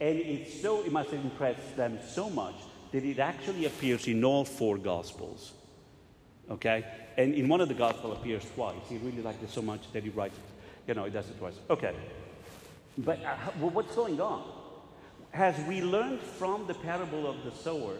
And 0.00 0.20
it's 0.20 0.62
so, 0.62 0.84
it 0.84 0.92
must 0.92 1.10
have 1.10 1.24
impressed 1.24 1.76
them 1.76 1.98
so 2.08 2.30
much 2.30 2.54
that 2.92 3.04
it 3.04 3.18
actually 3.18 3.64
appears 3.64 4.06
in 4.06 4.24
all 4.24 4.44
four 4.44 4.78
Gospels. 4.78 5.50
Okay? 6.48 6.84
And 7.16 7.34
in 7.34 7.48
one 7.48 7.60
of 7.60 7.66
the 7.66 7.74
Gospels 7.74 8.16
appears 8.16 8.44
twice. 8.54 8.76
He 8.88 8.98
really 8.98 9.20
liked 9.20 9.42
it 9.42 9.50
so 9.50 9.62
much 9.62 9.92
that 9.92 10.04
he 10.04 10.10
writes, 10.10 10.38
you 10.86 10.94
know, 10.94 11.06
he 11.06 11.10
does 11.10 11.28
it 11.28 11.36
twice. 11.40 11.54
Okay. 11.68 11.92
But 12.98 13.18
uh, 13.24 13.34
what's 13.58 13.96
going 13.96 14.20
on? 14.20 14.44
As 15.34 15.58
we 15.66 15.82
learned 15.82 16.20
from 16.20 16.68
the 16.68 16.74
parable 16.74 17.28
of 17.28 17.42
the 17.42 17.50
sower, 17.50 17.94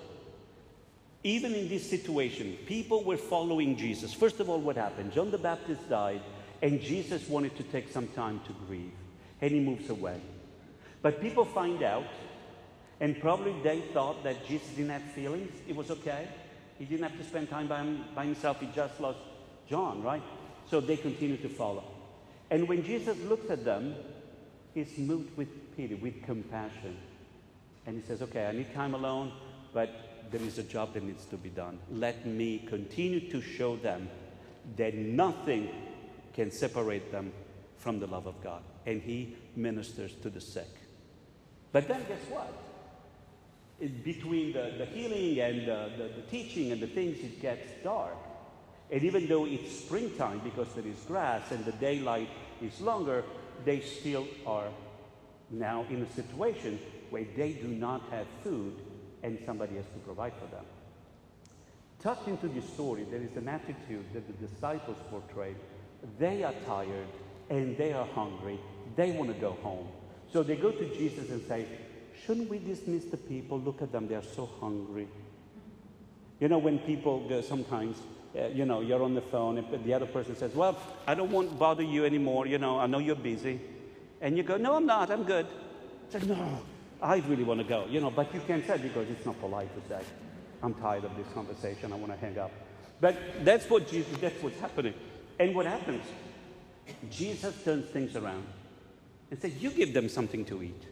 even 1.22 1.54
in 1.54 1.68
this 1.68 1.88
situation, 1.88 2.56
people 2.66 3.04
were 3.04 3.16
following 3.16 3.76
Jesus. 3.76 4.12
First 4.12 4.40
of 4.40 4.48
all, 4.48 4.60
what 4.60 4.76
happened? 4.76 5.12
John 5.12 5.30
the 5.30 5.38
Baptist 5.38 5.88
died, 5.88 6.22
and 6.62 6.80
Jesus 6.80 7.28
wanted 7.28 7.56
to 7.56 7.62
take 7.64 7.90
some 7.90 8.08
time 8.08 8.40
to 8.46 8.54
grieve, 8.66 8.92
and 9.40 9.50
he 9.50 9.60
moves 9.60 9.90
away. 9.90 10.18
But 11.02 11.20
people 11.20 11.44
find 11.44 11.82
out, 11.82 12.06
and 13.00 13.18
probably 13.20 13.54
they 13.62 13.80
thought 13.92 14.22
that 14.24 14.46
Jesus 14.46 14.68
didn't 14.70 14.90
have 14.90 15.02
feelings. 15.02 15.52
It 15.68 15.76
was 15.76 15.90
okay. 15.90 16.26
He 16.78 16.86
didn't 16.86 17.02
have 17.02 17.18
to 17.18 17.24
spend 17.24 17.50
time 17.50 17.68
by, 17.68 17.80
him, 17.80 18.04
by 18.14 18.24
himself. 18.24 18.60
He 18.60 18.68
just 18.74 18.98
lost 19.00 19.18
John, 19.68 20.02
right? 20.02 20.22
So 20.70 20.80
they 20.80 20.96
continue 20.96 21.36
to 21.38 21.48
follow. 21.48 21.84
And 22.50 22.66
when 22.66 22.82
Jesus 22.82 23.18
looks 23.24 23.50
at 23.50 23.64
them, 23.64 23.94
he's 24.74 24.96
moved 24.96 25.36
with 25.36 25.48
pity, 25.76 25.94
with 25.94 26.22
compassion. 26.22 26.96
And 27.86 28.00
he 28.00 28.06
says, 28.06 28.22
Okay, 28.22 28.46
I 28.46 28.52
need 28.52 28.72
time 28.74 28.94
alone, 28.94 29.32
but 29.72 30.09
there 30.30 30.40
is 30.42 30.58
a 30.58 30.62
job 30.62 30.94
that 30.94 31.02
needs 31.02 31.24
to 31.26 31.36
be 31.36 31.48
done. 31.50 31.78
Let 31.90 32.26
me 32.26 32.64
continue 32.68 33.30
to 33.30 33.40
show 33.40 33.76
them 33.76 34.08
that 34.76 34.94
nothing 34.94 35.68
can 36.34 36.50
separate 36.50 37.10
them 37.10 37.32
from 37.78 37.98
the 37.98 38.06
love 38.06 38.26
of 38.26 38.42
God. 38.42 38.62
And 38.86 39.02
he 39.02 39.36
ministers 39.56 40.14
to 40.22 40.30
the 40.30 40.40
sick. 40.40 40.68
But 41.72 41.88
then 41.88 42.04
guess 42.08 42.20
what? 42.28 42.52
It, 43.80 44.04
between 44.04 44.52
the, 44.52 44.74
the 44.78 44.86
healing 44.86 45.40
and 45.40 45.66
the, 45.66 45.90
the, 45.96 46.04
the 46.16 46.22
teaching 46.30 46.72
and 46.72 46.80
the 46.80 46.86
things, 46.86 47.18
it 47.18 47.40
gets 47.40 47.66
dark. 47.82 48.16
And 48.90 49.02
even 49.02 49.26
though 49.28 49.46
it's 49.46 49.84
springtime 49.84 50.40
because 50.42 50.72
there 50.74 50.86
is 50.86 50.98
grass 51.06 51.50
and 51.50 51.64
the 51.64 51.72
daylight 51.72 52.28
is 52.60 52.80
longer, 52.80 53.24
they 53.64 53.80
still 53.80 54.26
are 54.46 54.68
now 55.50 55.86
in 55.90 56.02
a 56.02 56.10
situation 56.10 56.78
where 57.10 57.24
they 57.36 57.52
do 57.52 57.68
not 57.68 58.02
have 58.10 58.26
food 58.42 58.74
and 59.22 59.38
somebody 59.44 59.76
has 59.76 59.84
to 59.86 59.98
provide 60.04 60.32
for 60.34 60.46
them. 60.46 60.64
Tucked 62.02 62.28
into 62.28 62.48
this 62.48 62.66
story, 62.72 63.04
there 63.10 63.20
is 63.20 63.36
an 63.36 63.48
attitude 63.48 64.06
that 64.14 64.26
the 64.26 64.46
disciples 64.46 64.96
portrayed. 65.10 65.56
They 66.18 66.42
are 66.42 66.54
tired 66.66 67.08
and 67.50 67.76
they 67.76 67.92
are 67.92 68.06
hungry. 68.14 68.58
They 68.96 69.10
want 69.10 69.32
to 69.34 69.38
go 69.38 69.52
home. 69.62 69.88
So 70.32 70.42
they 70.42 70.56
go 70.56 70.70
to 70.70 70.84
Jesus 70.96 71.30
and 71.30 71.46
say, 71.46 71.66
Shouldn't 72.24 72.48
we 72.48 72.58
dismiss 72.58 73.04
the 73.04 73.16
people? 73.16 73.58
Look 73.58 73.82
at 73.82 73.92
them, 73.92 74.08
they 74.08 74.14
are 74.14 74.22
so 74.22 74.48
hungry. 74.60 75.08
You 76.38 76.48
know, 76.48 76.58
when 76.58 76.78
people 76.78 77.28
go 77.28 77.42
sometimes, 77.42 77.98
uh, 78.38 78.46
you 78.46 78.64
know, 78.64 78.80
you're 78.80 79.02
on 79.02 79.14
the 79.14 79.20
phone 79.20 79.58
and 79.58 79.84
the 79.84 79.92
other 79.92 80.06
person 80.06 80.36
says, 80.36 80.54
Well, 80.54 80.78
I 81.06 81.14
don't 81.14 81.30
want 81.30 81.50
to 81.50 81.54
bother 81.56 81.82
you 81.82 82.04
anymore. 82.06 82.46
You 82.46 82.58
know, 82.58 82.78
I 82.78 82.86
know 82.86 82.98
you're 82.98 83.14
busy. 83.14 83.60
And 84.22 84.36
you 84.36 84.42
go, 84.42 84.56
No, 84.56 84.76
I'm 84.76 84.86
not, 84.86 85.10
I'm 85.10 85.24
good. 85.24 85.46
It's 86.06 86.14
like, 86.14 86.26
No, 86.26 86.62
I 87.02 87.16
really 87.16 87.44
want 87.44 87.60
to 87.60 87.64
go. 87.64 87.86
You 87.88 88.00
know, 88.00 88.10
but 88.10 88.32
you 88.34 88.40
can't 88.46 88.66
say 88.66 88.78
because 88.78 89.08
it's 89.08 89.24
not 89.24 89.40
polite 89.40 89.70
to 89.74 89.88
say. 89.88 90.04
I'm 90.62 90.74
tired 90.74 91.04
of 91.04 91.16
this 91.16 91.26
conversation. 91.32 91.92
I 91.92 91.96
want 91.96 92.12
to 92.12 92.18
hang 92.18 92.38
up. 92.38 92.50
But 93.00 93.16
that's 93.44 93.68
what 93.70 93.88
Jesus, 93.88 94.16
that's 94.18 94.42
what's 94.42 94.60
happening. 94.60 94.94
And 95.38 95.54
what 95.54 95.66
happens? 95.66 96.04
Jesus 97.10 97.54
turns 97.64 97.88
things 97.90 98.14
around 98.16 98.44
and 99.30 99.40
says, 99.40 99.54
You 99.56 99.70
give 99.70 99.94
them 99.94 100.08
something 100.08 100.44
to 100.46 100.62
eat. 100.62 100.82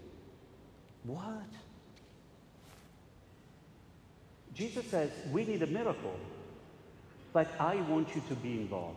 What? 1.04 1.48
Jesus 4.54 4.86
says, 4.86 5.10
We 5.30 5.44
need 5.44 5.62
a 5.62 5.66
miracle, 5.66 6.18
but 7.32 7.48
I 7.60 7.76
want 7.76 8.14
you 8.14 8.22
to 8.28 8.34
be 8.36 8.52
involved. 8.52 8.96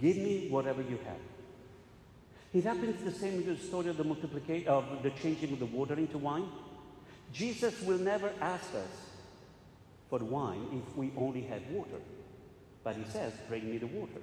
Give 0.00 0.16
me 0.16 0.48
whatever 0.50 0.82
you 0.82 0.98
have. 1.04 1.33
It 2.54 2.62
happens 2.62 3.02
the 3.02 3.10
same 3.10 3.36
with 3.38 3.46
the 3.46 3.66
story 3.66 3.88
of 3.88 3.96
the 3.96 4.04
multiplication 4.04 4.68
of 4.68 5.02
the 5.02 5.10
changing 5.10 5.52
of 5.52 5.58
the 5.58 5.66
water 5.66 5.94
into 5.94 6.18
wine. 6.18 6.48
Jesus 7.32 7.82
will 7.82 7.98
never 7.98 8.30
ask 8.40 8.72
us 8.74 9.04
for 10.08 10.20
wine 10.20 10.64
if 10.72 10.96
we 10.96 11.10
only 11.16 11.42
had 11.42 11.68
water. 11.72 11.98
But 12.84 12.94
he 12.94 13.04
says, 13.10 13.32
Bring 13.48 13.68
me 13.68 13.78
the 13.78 13.88
water. 13.88 14.20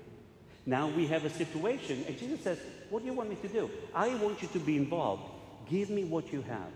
Now 0.65 0.87
we 0.87 1.07
have 1.07 1.25
a 1.25 1.29
situation, 1.29 2.05
and 2.07 2.17
Jesus 2.17 2.41
says, 2.41 2.59
What 2.89 3.01
do 3.01 3.07
you 3.07 3.13
want 3.13 3.29
me 3.29 3.35
to 3.41 3.47
do? 3.49 3.69
I 3.93 4.15
want 4.15 4.41
you 4.41 4.47
to 4.47 4.59
be 4.59 4.77
involved. 4.77 5.23
Give 5.69 5.89
me 5.89 6.05
what 6.05 6.31
you 6.31 6.41
have. 6.43 6.71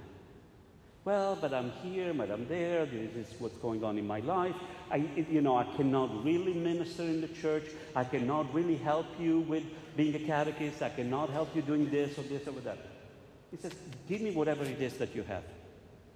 Well, 1.06 1.38
but 1.40 1.54
I'm 1.54 1.72
here, 1.84 2.14
but 2.14 2.32
I'm 2.32 2.48
there. 2.48 2.86
This 2.88 3.28
is 3.30 3.40
what's 3.40 3.58
going 3.58 3.84
on 3.84 3.98
in 3.98 4.08
my 4.08 4.22
life. 4.22 4.56
I, 4.92 4.98
you 5.30 5.42
know, 5.42 5.56
I 5.56 5.64
cannot 5.76 6.26
really 6.26 6.54
minister 6.54 7.04
in 7.04 7.22
the 7.22 7.28
church. 7.28 7.66
I 7.96 8.04
cannot 8.04 8.52
really 8.54 8.76
help 8.76 9.06
you 9.20 9.42
with 9.42 9.64
being 9.96 10.16
a 10.16 10.20
catechist. 10.20 10.82
I 10.82 10.90
cannot 10.90 11.30
help 11.30 11.56
you 11.56 11.62
doing 11.62 11.92
this 11.92 12.18
or 12.18 12.24
this 12.24 12.48
or 12.48 12.60
that. 12.62 12.80
He 13.52 13.58
says, 13.58 13.72
Give 14.10 14.20
me 14.22 14.32
whatever 14.32 14.64
it 14.64 14.82
is 14.82 14.98
that 14.98 15.16
you 15.16 15.24
have 15.24 15.44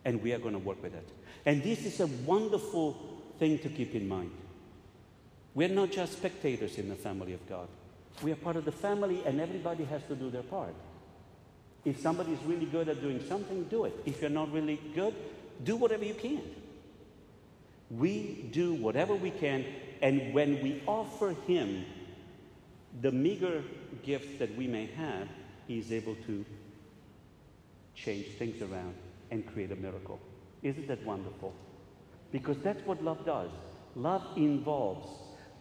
and 0.05 0.21
we 0.23 0.33
are 0.33 0.39
going 0.39 0.53
to 0.53 0.59
work 0.59 0.81
with 0.81 0.95
it. 0.95 1.07
And 1.45 1.63
this 1.63 1.85
is 1.85 1.99
a 1.99 2.07
wonderful 2.25 2.97
thing 3.37 3.59
to 3.59 3.69
keep 3.69 3.95
in 3.95 4.07
mind. 4.07 4.31
We're 5.53 5.69
not 5.69 5.91
just 5.91 6.13
spectators 6.13 6.77
in 6.77 6.89
the 6.89 6.95
family 6.95 7.33
of 7.33 7.47
God. 7.47 7.67
We 8.21 8.31
are 8.31 8.35
part 8.35 8.55
of 8.55 8.65
the 8.65 8.71
family, 8.71 9.21
and 9.25 9.39
everybody 9.39 9.83
has 9.85 10.01
to 10.09 10.15
do 10.15 10.29
their 10.29 10.43
part. 10.43 10.73
If 11.85 11.99
somebody 11.99 12.33
is 12.33 12.43
really 12.43 12.65
good 12.65 12.89
at 12.89 13.01
doing 13.01 13.23
something, 13.27 13.63
do 13.65 13.85
it. 13.85 13.93
If 14.05 14.21
you're 14.21 14.29
not 14.29 14.51
really 14.51 14.79
good, 14.93 15.15
do 15.63 15.75
whatever 15.75 16.05
you 16.05 16.13
can. 16.13 16.41
We 17.89 18.49
do 18.51 18.73
whatever 18.73 19.15
we 19.15 19.31
can, 19.31 19.65
and 20.01 20.33
when 20.33 20.61
we 20.61 20.83
offer 20.85 21.35
Him 21.47 21.85
the 23.01 23.11
meager 23.11 23.63
gifts 24.03 24.39
that 24.39 24.55
we 24.55 24.67
may 24.67 24.87
have, 24.87 25.27
He 25.67 25.79
is 25.79 25.91
able 25.91 26.15
to 26.27 26.45
change 27.95 28.27
things 28.37 28.61
around 28.61 28.95
and 29.31 29.45
create 29.45 29.71
a 29.71 29.75
miracle. 29.75 30.19
Isn't 30.61 30.87
that 30.87 31.03
wonderful? 31.05 31.53
Because 32.31 32.57
that's 32.59 32.85
what 32.85 33.03
love 33.03 33.25
does. 33.25 33.49
Love 33.95 34.23
involves, 34.37 35.09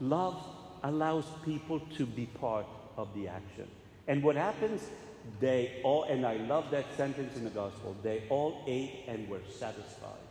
love 0.00 0.44
allows 0.82 1.24
people 1.44 1.80
to 1.96 2.06
be 2.06 2.26
part 2.26 2.66
of 2.96 3.08
the 3.14 3.28
action. 3.28 3.66
And 4.06 4.22
what 4.22 4.36
happens? 4.36 4.82
They 5.40 5.80
all, 5.84 6.04
and 6.04 6.26
I 6.26 6.36
love 6.36 6.70
that 6.70 6.86
sentence 6.96 7.36
in 7.36 7.44
the 7.44 7.50
gospel, 7.50 7.96
they 8.02 8.24
all 8.28 8.64
ate 8.66 9.04
and 9.06 9.28
were 9.28 9.42
satisfied. 9.58 10.26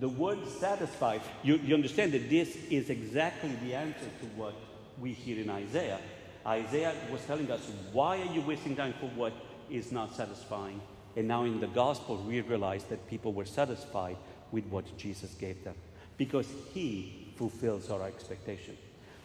The 0.00 0.08
word 0.08 0.46
satisfied, 0.48 1.20
you, 1.42 1.56
you 1.56 1.74
understand 1.74 2.12
that 2.12 2.28
this 2.28 2.56
is 2.68 2.90
exactly 2.90 3.56
the 3.62 3.74
answer 3.74 4.08
to 4.20 4.26
what 4.36 4.54
we 4.98 5.12
hear 5.12 5.40
in 5.40 5.50
Isaiah. 5.50 6.00
Isaiah 6.46 6.94
was 7.10 7.24
telling 7.24 7.50
us, 7.50 7.60
why 7.92 8.20
are 8.20 8.32
you 8.32 8.40
wasting 8.40 8.76
time 8.76 8.94
for 9.00 9.06
what 9.10 9.32
is 9.70 9.92
not 9.92 10.14
satisfying? 10.16 10.80
And 11.16 11.28
now 11.28 11.44
in 11.44 11.60
the 11.60 11.68
gospel, 11.68 12.16
we 12.16 12.40
realize 12.40 12.84
that 12.84 13.08
people 13.08 13.32
were 13.32 13.44
satisfied 13.44 14.16
with 14.50 14.64
what 14.66 14.96
Jesus 14.98 15.32
gave 15.34 15.62
them 15.62 15.74
because 16.16 16.48
he 16.72 17.32
fulfills 17.36 17.88
our 17.90 18.02
expectation. 18.02 18.76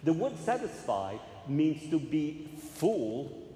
The 0.04 0.14
word 0.14 0.38
satisfied 0.38 1.20
means 1.48 1.90
to 1.90 2.00
be 2.00 2.52
full 2.76 3.49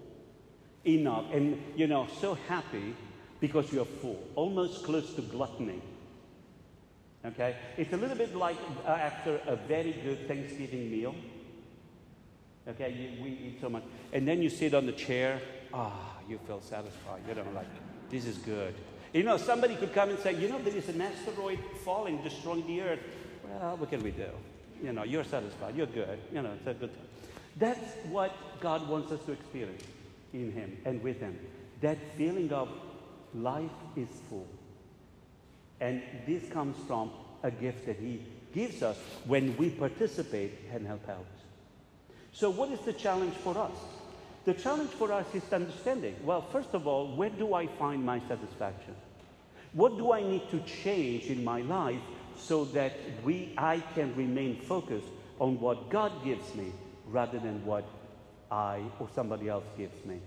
enough 0.85 1.25
and, 1.33 1.61
you 1.75 1.87
know, 1.87 2.07
so 2.19 2.35
happy 2.47 2.95
because 3.39 3.71
you're 3.71 3.85
full, 3.85 4.21
almost 4.35 4.83
close 4.83 5.13
to 5.15 5.21
gluttony. 5.21 5.81
Okay? 7.25 7.55
It's 7.77 7.93
a 7.93 7.97
little 7.97 8.17
bit 8.17 8.35
like 8.35 8.57
uh, 8.85 8.91
after 8.91 9.39
a 9.47 9.55
very 9.55 9.93
good 10.03 10.27
Thanksgiving 10.27 10.91
meal. 10.91 11.15
Okay, 12.67 12.91
you, 12.91 13.23
we 13.23 13.29
eat 13.31 13.57
so 13.59 13.69
much. 13.69 13.83
And 14.13 14.25
then 14.25 14.41
you 14.41 14.49
sit 14.49 14.73
on 14.73 14.85
the 14.85 14.93
chair, 14.93 15.41
ah, 15.73 15.91
oh, 15.93 16.29
you 16.29 16.39
feel 16.47 16.61
satisfied. 16.61 17.21
You 17.27 17.35
know, 17.35 17.45
like, 17.53 17.67
this 18.09 18.25
is 18.25 18.37
good. 18.37 18.73
You 19.13 19.23
know, 19.23 19.37
somebody 19.37 19.75
could 19.75 19.93
come 19.93 20.09
and 20.09 20.19
say, 20.19 20.33
you 20.33 20.47
know, 20.47 20.59
there 20.59 20.75
is 20.75 20.87
an 20.87 21.01
asteroid 21.01 21.59
falling, 21.83 22.21
destroying 22.23 22.65
the 22.65 22.81
earth. 22.81 22.99
Well, 23.43 23.77
what 23.77 23.89
can 23.89 24.01
we 24.01 24.11
do? 24.11 24.29
You 24.81 24.93
know, 24.93 25.03
you're 25.03 25.25
satisfied. 25.25 25.75
You're 25.75 25.87
good. 25.87 26.19
You 26.33 26.41
know, 26.41 26.51
it's 26.53 26.67
a 26.67 26.73
good 26.73 26.93
time. 26.93 27.07
That's 27.57 27.95
what 28.09 28.33
God 28.61 28.87
wants 28.87 29.11
us 29.11 29.19
to 29.25 29.33
experience 29.33 29.83
in 30.33 30.51
Him 30.51 30.77
and 30.85 31.01
with 31.01 31.19
Him. 31.19 31.37
That 31.81 31.97
feeling 32.17 32.51
of 32.51 32.69
life 33.33 33.71
is 33.95 34.09
full. 34.29 34.47
And 35.79 36.01
this 36.25 36.47
comes 36.49 36.77
from 36.87 37.11
a 37.43 37.51
gift 37.51 37.85
that 37.85 37.97
He 37.97 38.21
gives 38.53 38.83
us 38.83 38.97
when 39.25 39.55
we 39.57 39.69
participate 39.69 40.53
and 40.71 40.85
help 40.85 41.07
out. 41.09 41.25
So, 42.31 42.49
what 42.49 42.71
is 42.71 42.79
the 42.81 42.93
challenge 42.93 43.35
for 43.35 43.57
us? 43.57 43.77
The 44.45 44.53
challenge 44.53 44.91
for 44.91 45.11
us 45.11 45.25
is 45.33 45.43
understanding. 45.53 46.15
Well, 46.23 46.41
first 46.51 46.73
of 46.73 46.87
all, 46.87 47.15
where 47.15 47.29
do 47.29 47.53
I 47.53 47.67
find 47.67 48.03
my 48.03 48.19
satisfaction? 48.27 48.95
What 49.73 49.97
do 49.97 50.11
I 50.11 50.21
need 50.21 50.49
to 50.51 50.59
change 50.61 51.25
in 51.25 51.43
my 51.43 51.61
life 51.61 52.01
so 52.37 52.65
that 52.65 52.93
we, 53.23 53.53
I 53.57 53.79
can 53.95 54.15
remain 54.15 54.59
focused 54.61 55.07
on 55.39 55.59
what 55.59 55.89
God 55.89 56.11
gives 56.23 56.53
me 56.55 56.71
rather 57.07 57.39
than 57.39 57.65
what 57.65 57.85
I 58.53 58.83
or 58.99 59.09
somebody 59.15 59.49
else 59.49 59.65
gives 59.75 60.05
me? 60.05 60.19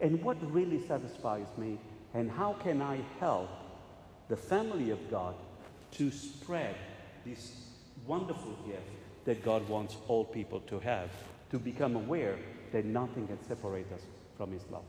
And 0.00 0.22
what 0.22 0.36
really 0.52 0.80
satisfies 0.86 1.46
me? 1.56 1.78
And 2.12 2.30
how 2.30 2.52
can 2.52 2.82
I 2.82 3.00
help 3.18 3.48
the 4.28 4.36
family 4.36 4.90
of 4.90 5.10
God 5.10 5.34
to 5.92 6.10
spread 6.10 6.74
this 7.24 7.62
wonderful 8.06 8.56
gift 8.66 8.82
that 9.24 9.42
God 9.42 9.66
wants 9.68 9.96
all 10.06 10.24
people 10.24 10.60
to 10.60 10.78
have, 10.80 11.10
to 11.50 11.58
become 11.58 11.96
aware 11.96 12.36
that 12.72 12.84
nothing 12.84 13.26
can 13.26 13.42
separate 13.48 13.90
us 13.92 14.02
from 14.36 14.52
His 14.52 14.62
love. 14.70 14.84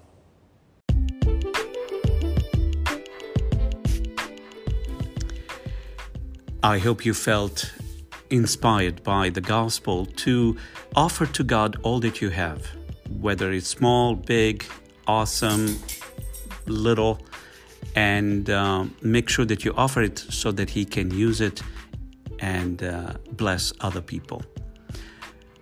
I 6.63 6.77
hope 6.77 7.05
you 7.05 7.13
felt 7.13 7.73
inspired 8.31 9.03
by 9.03 9.29
the 9.29 9.41
gospel 9.41 10.05
to 10.05 10.57
offer 10.95 11.25
to 11.25 11.43
God 11.43 11.77
all 11.83 11.99
that 11.99 12.21
you 12.21 12.29
have, 12.29 12.65
whether 13.19 13.51
it's 13.51 13.67
small, 13.67 14.15
big, 14.15 14.65
awesome, 15.07 15.77
little, 16.65 17.19
and 17.95 18.49
um, 18.49 18.95
make 19.01 19.29
sure 19.29 19.45
that 19.45 19.65
you 19.65 19.73
offer 19.75 20.01
it 20.01 20.17
so 20.17 20.51
that 20.51 20.69
He 20.69 20.85
can 20.85 21.11
use 21.11 21.41
it 21.41 21.61
and 22.39 22.83
uh, 22.83 23.13
bless 23.33 23.73
other 23.81 24.01
people. 24.01 24.41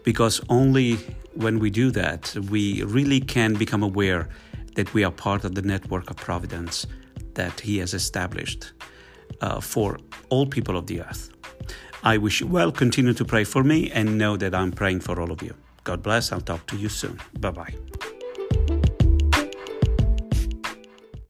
Because 0.04 0.42
only 0.50 0.96
when 1.34 1.60
we 1.60 1.70
do 1.70 1.92
that, 1.92 2.36
we 2.50 2.84
really 2.84 3.20
can 3.20 3.54
become 3.54 3.84
aware 3.84 4.30
that 4.76 4.94
we 4.94 5.04
are 5.04 5.12
part 5.12 5.44
of 5.44 5.56
the 5.56 5.62
network 5.62 6.10
of 6.10 6.16
providence 6.16 6.86
that 7.34 7.60
He 7.60 7.80
has 7.80 7.94
established 7.94 8.72
uh, 9.42 9.60
for 9.60 9.98
all 10.30 10.46
people 10.46 10.78
of 10.78 10.88
the 10.88 11.02
earth. 11.02 11.30
I 12.04 12.18
wish 12.18 12.42
you 12.42 12.48
well. 12.48 12.72
Continue 12.72 13.14
to 13.14 13.26
pray 13.26 13.44
for 13.44 13.64
me 13.64 13.92
and 13.92 14.18
know 14.18 14.38
that 14.38 14.56
I'm 14.56 14.72
praying 14.72 15.02
for 15.02 15.20
all 15.20 15.32
of 15.32 15.42
you. 15.42 15.54
God 15.84 16.04
bless. 16.04 16.32
I'll 16.32 16.42
talk 16.42 16.66
to 16.68 16.78
you 16.78 16.90
soon. 16.90 17.20
Bye 17.40 17.52
bye. 17.52 17.74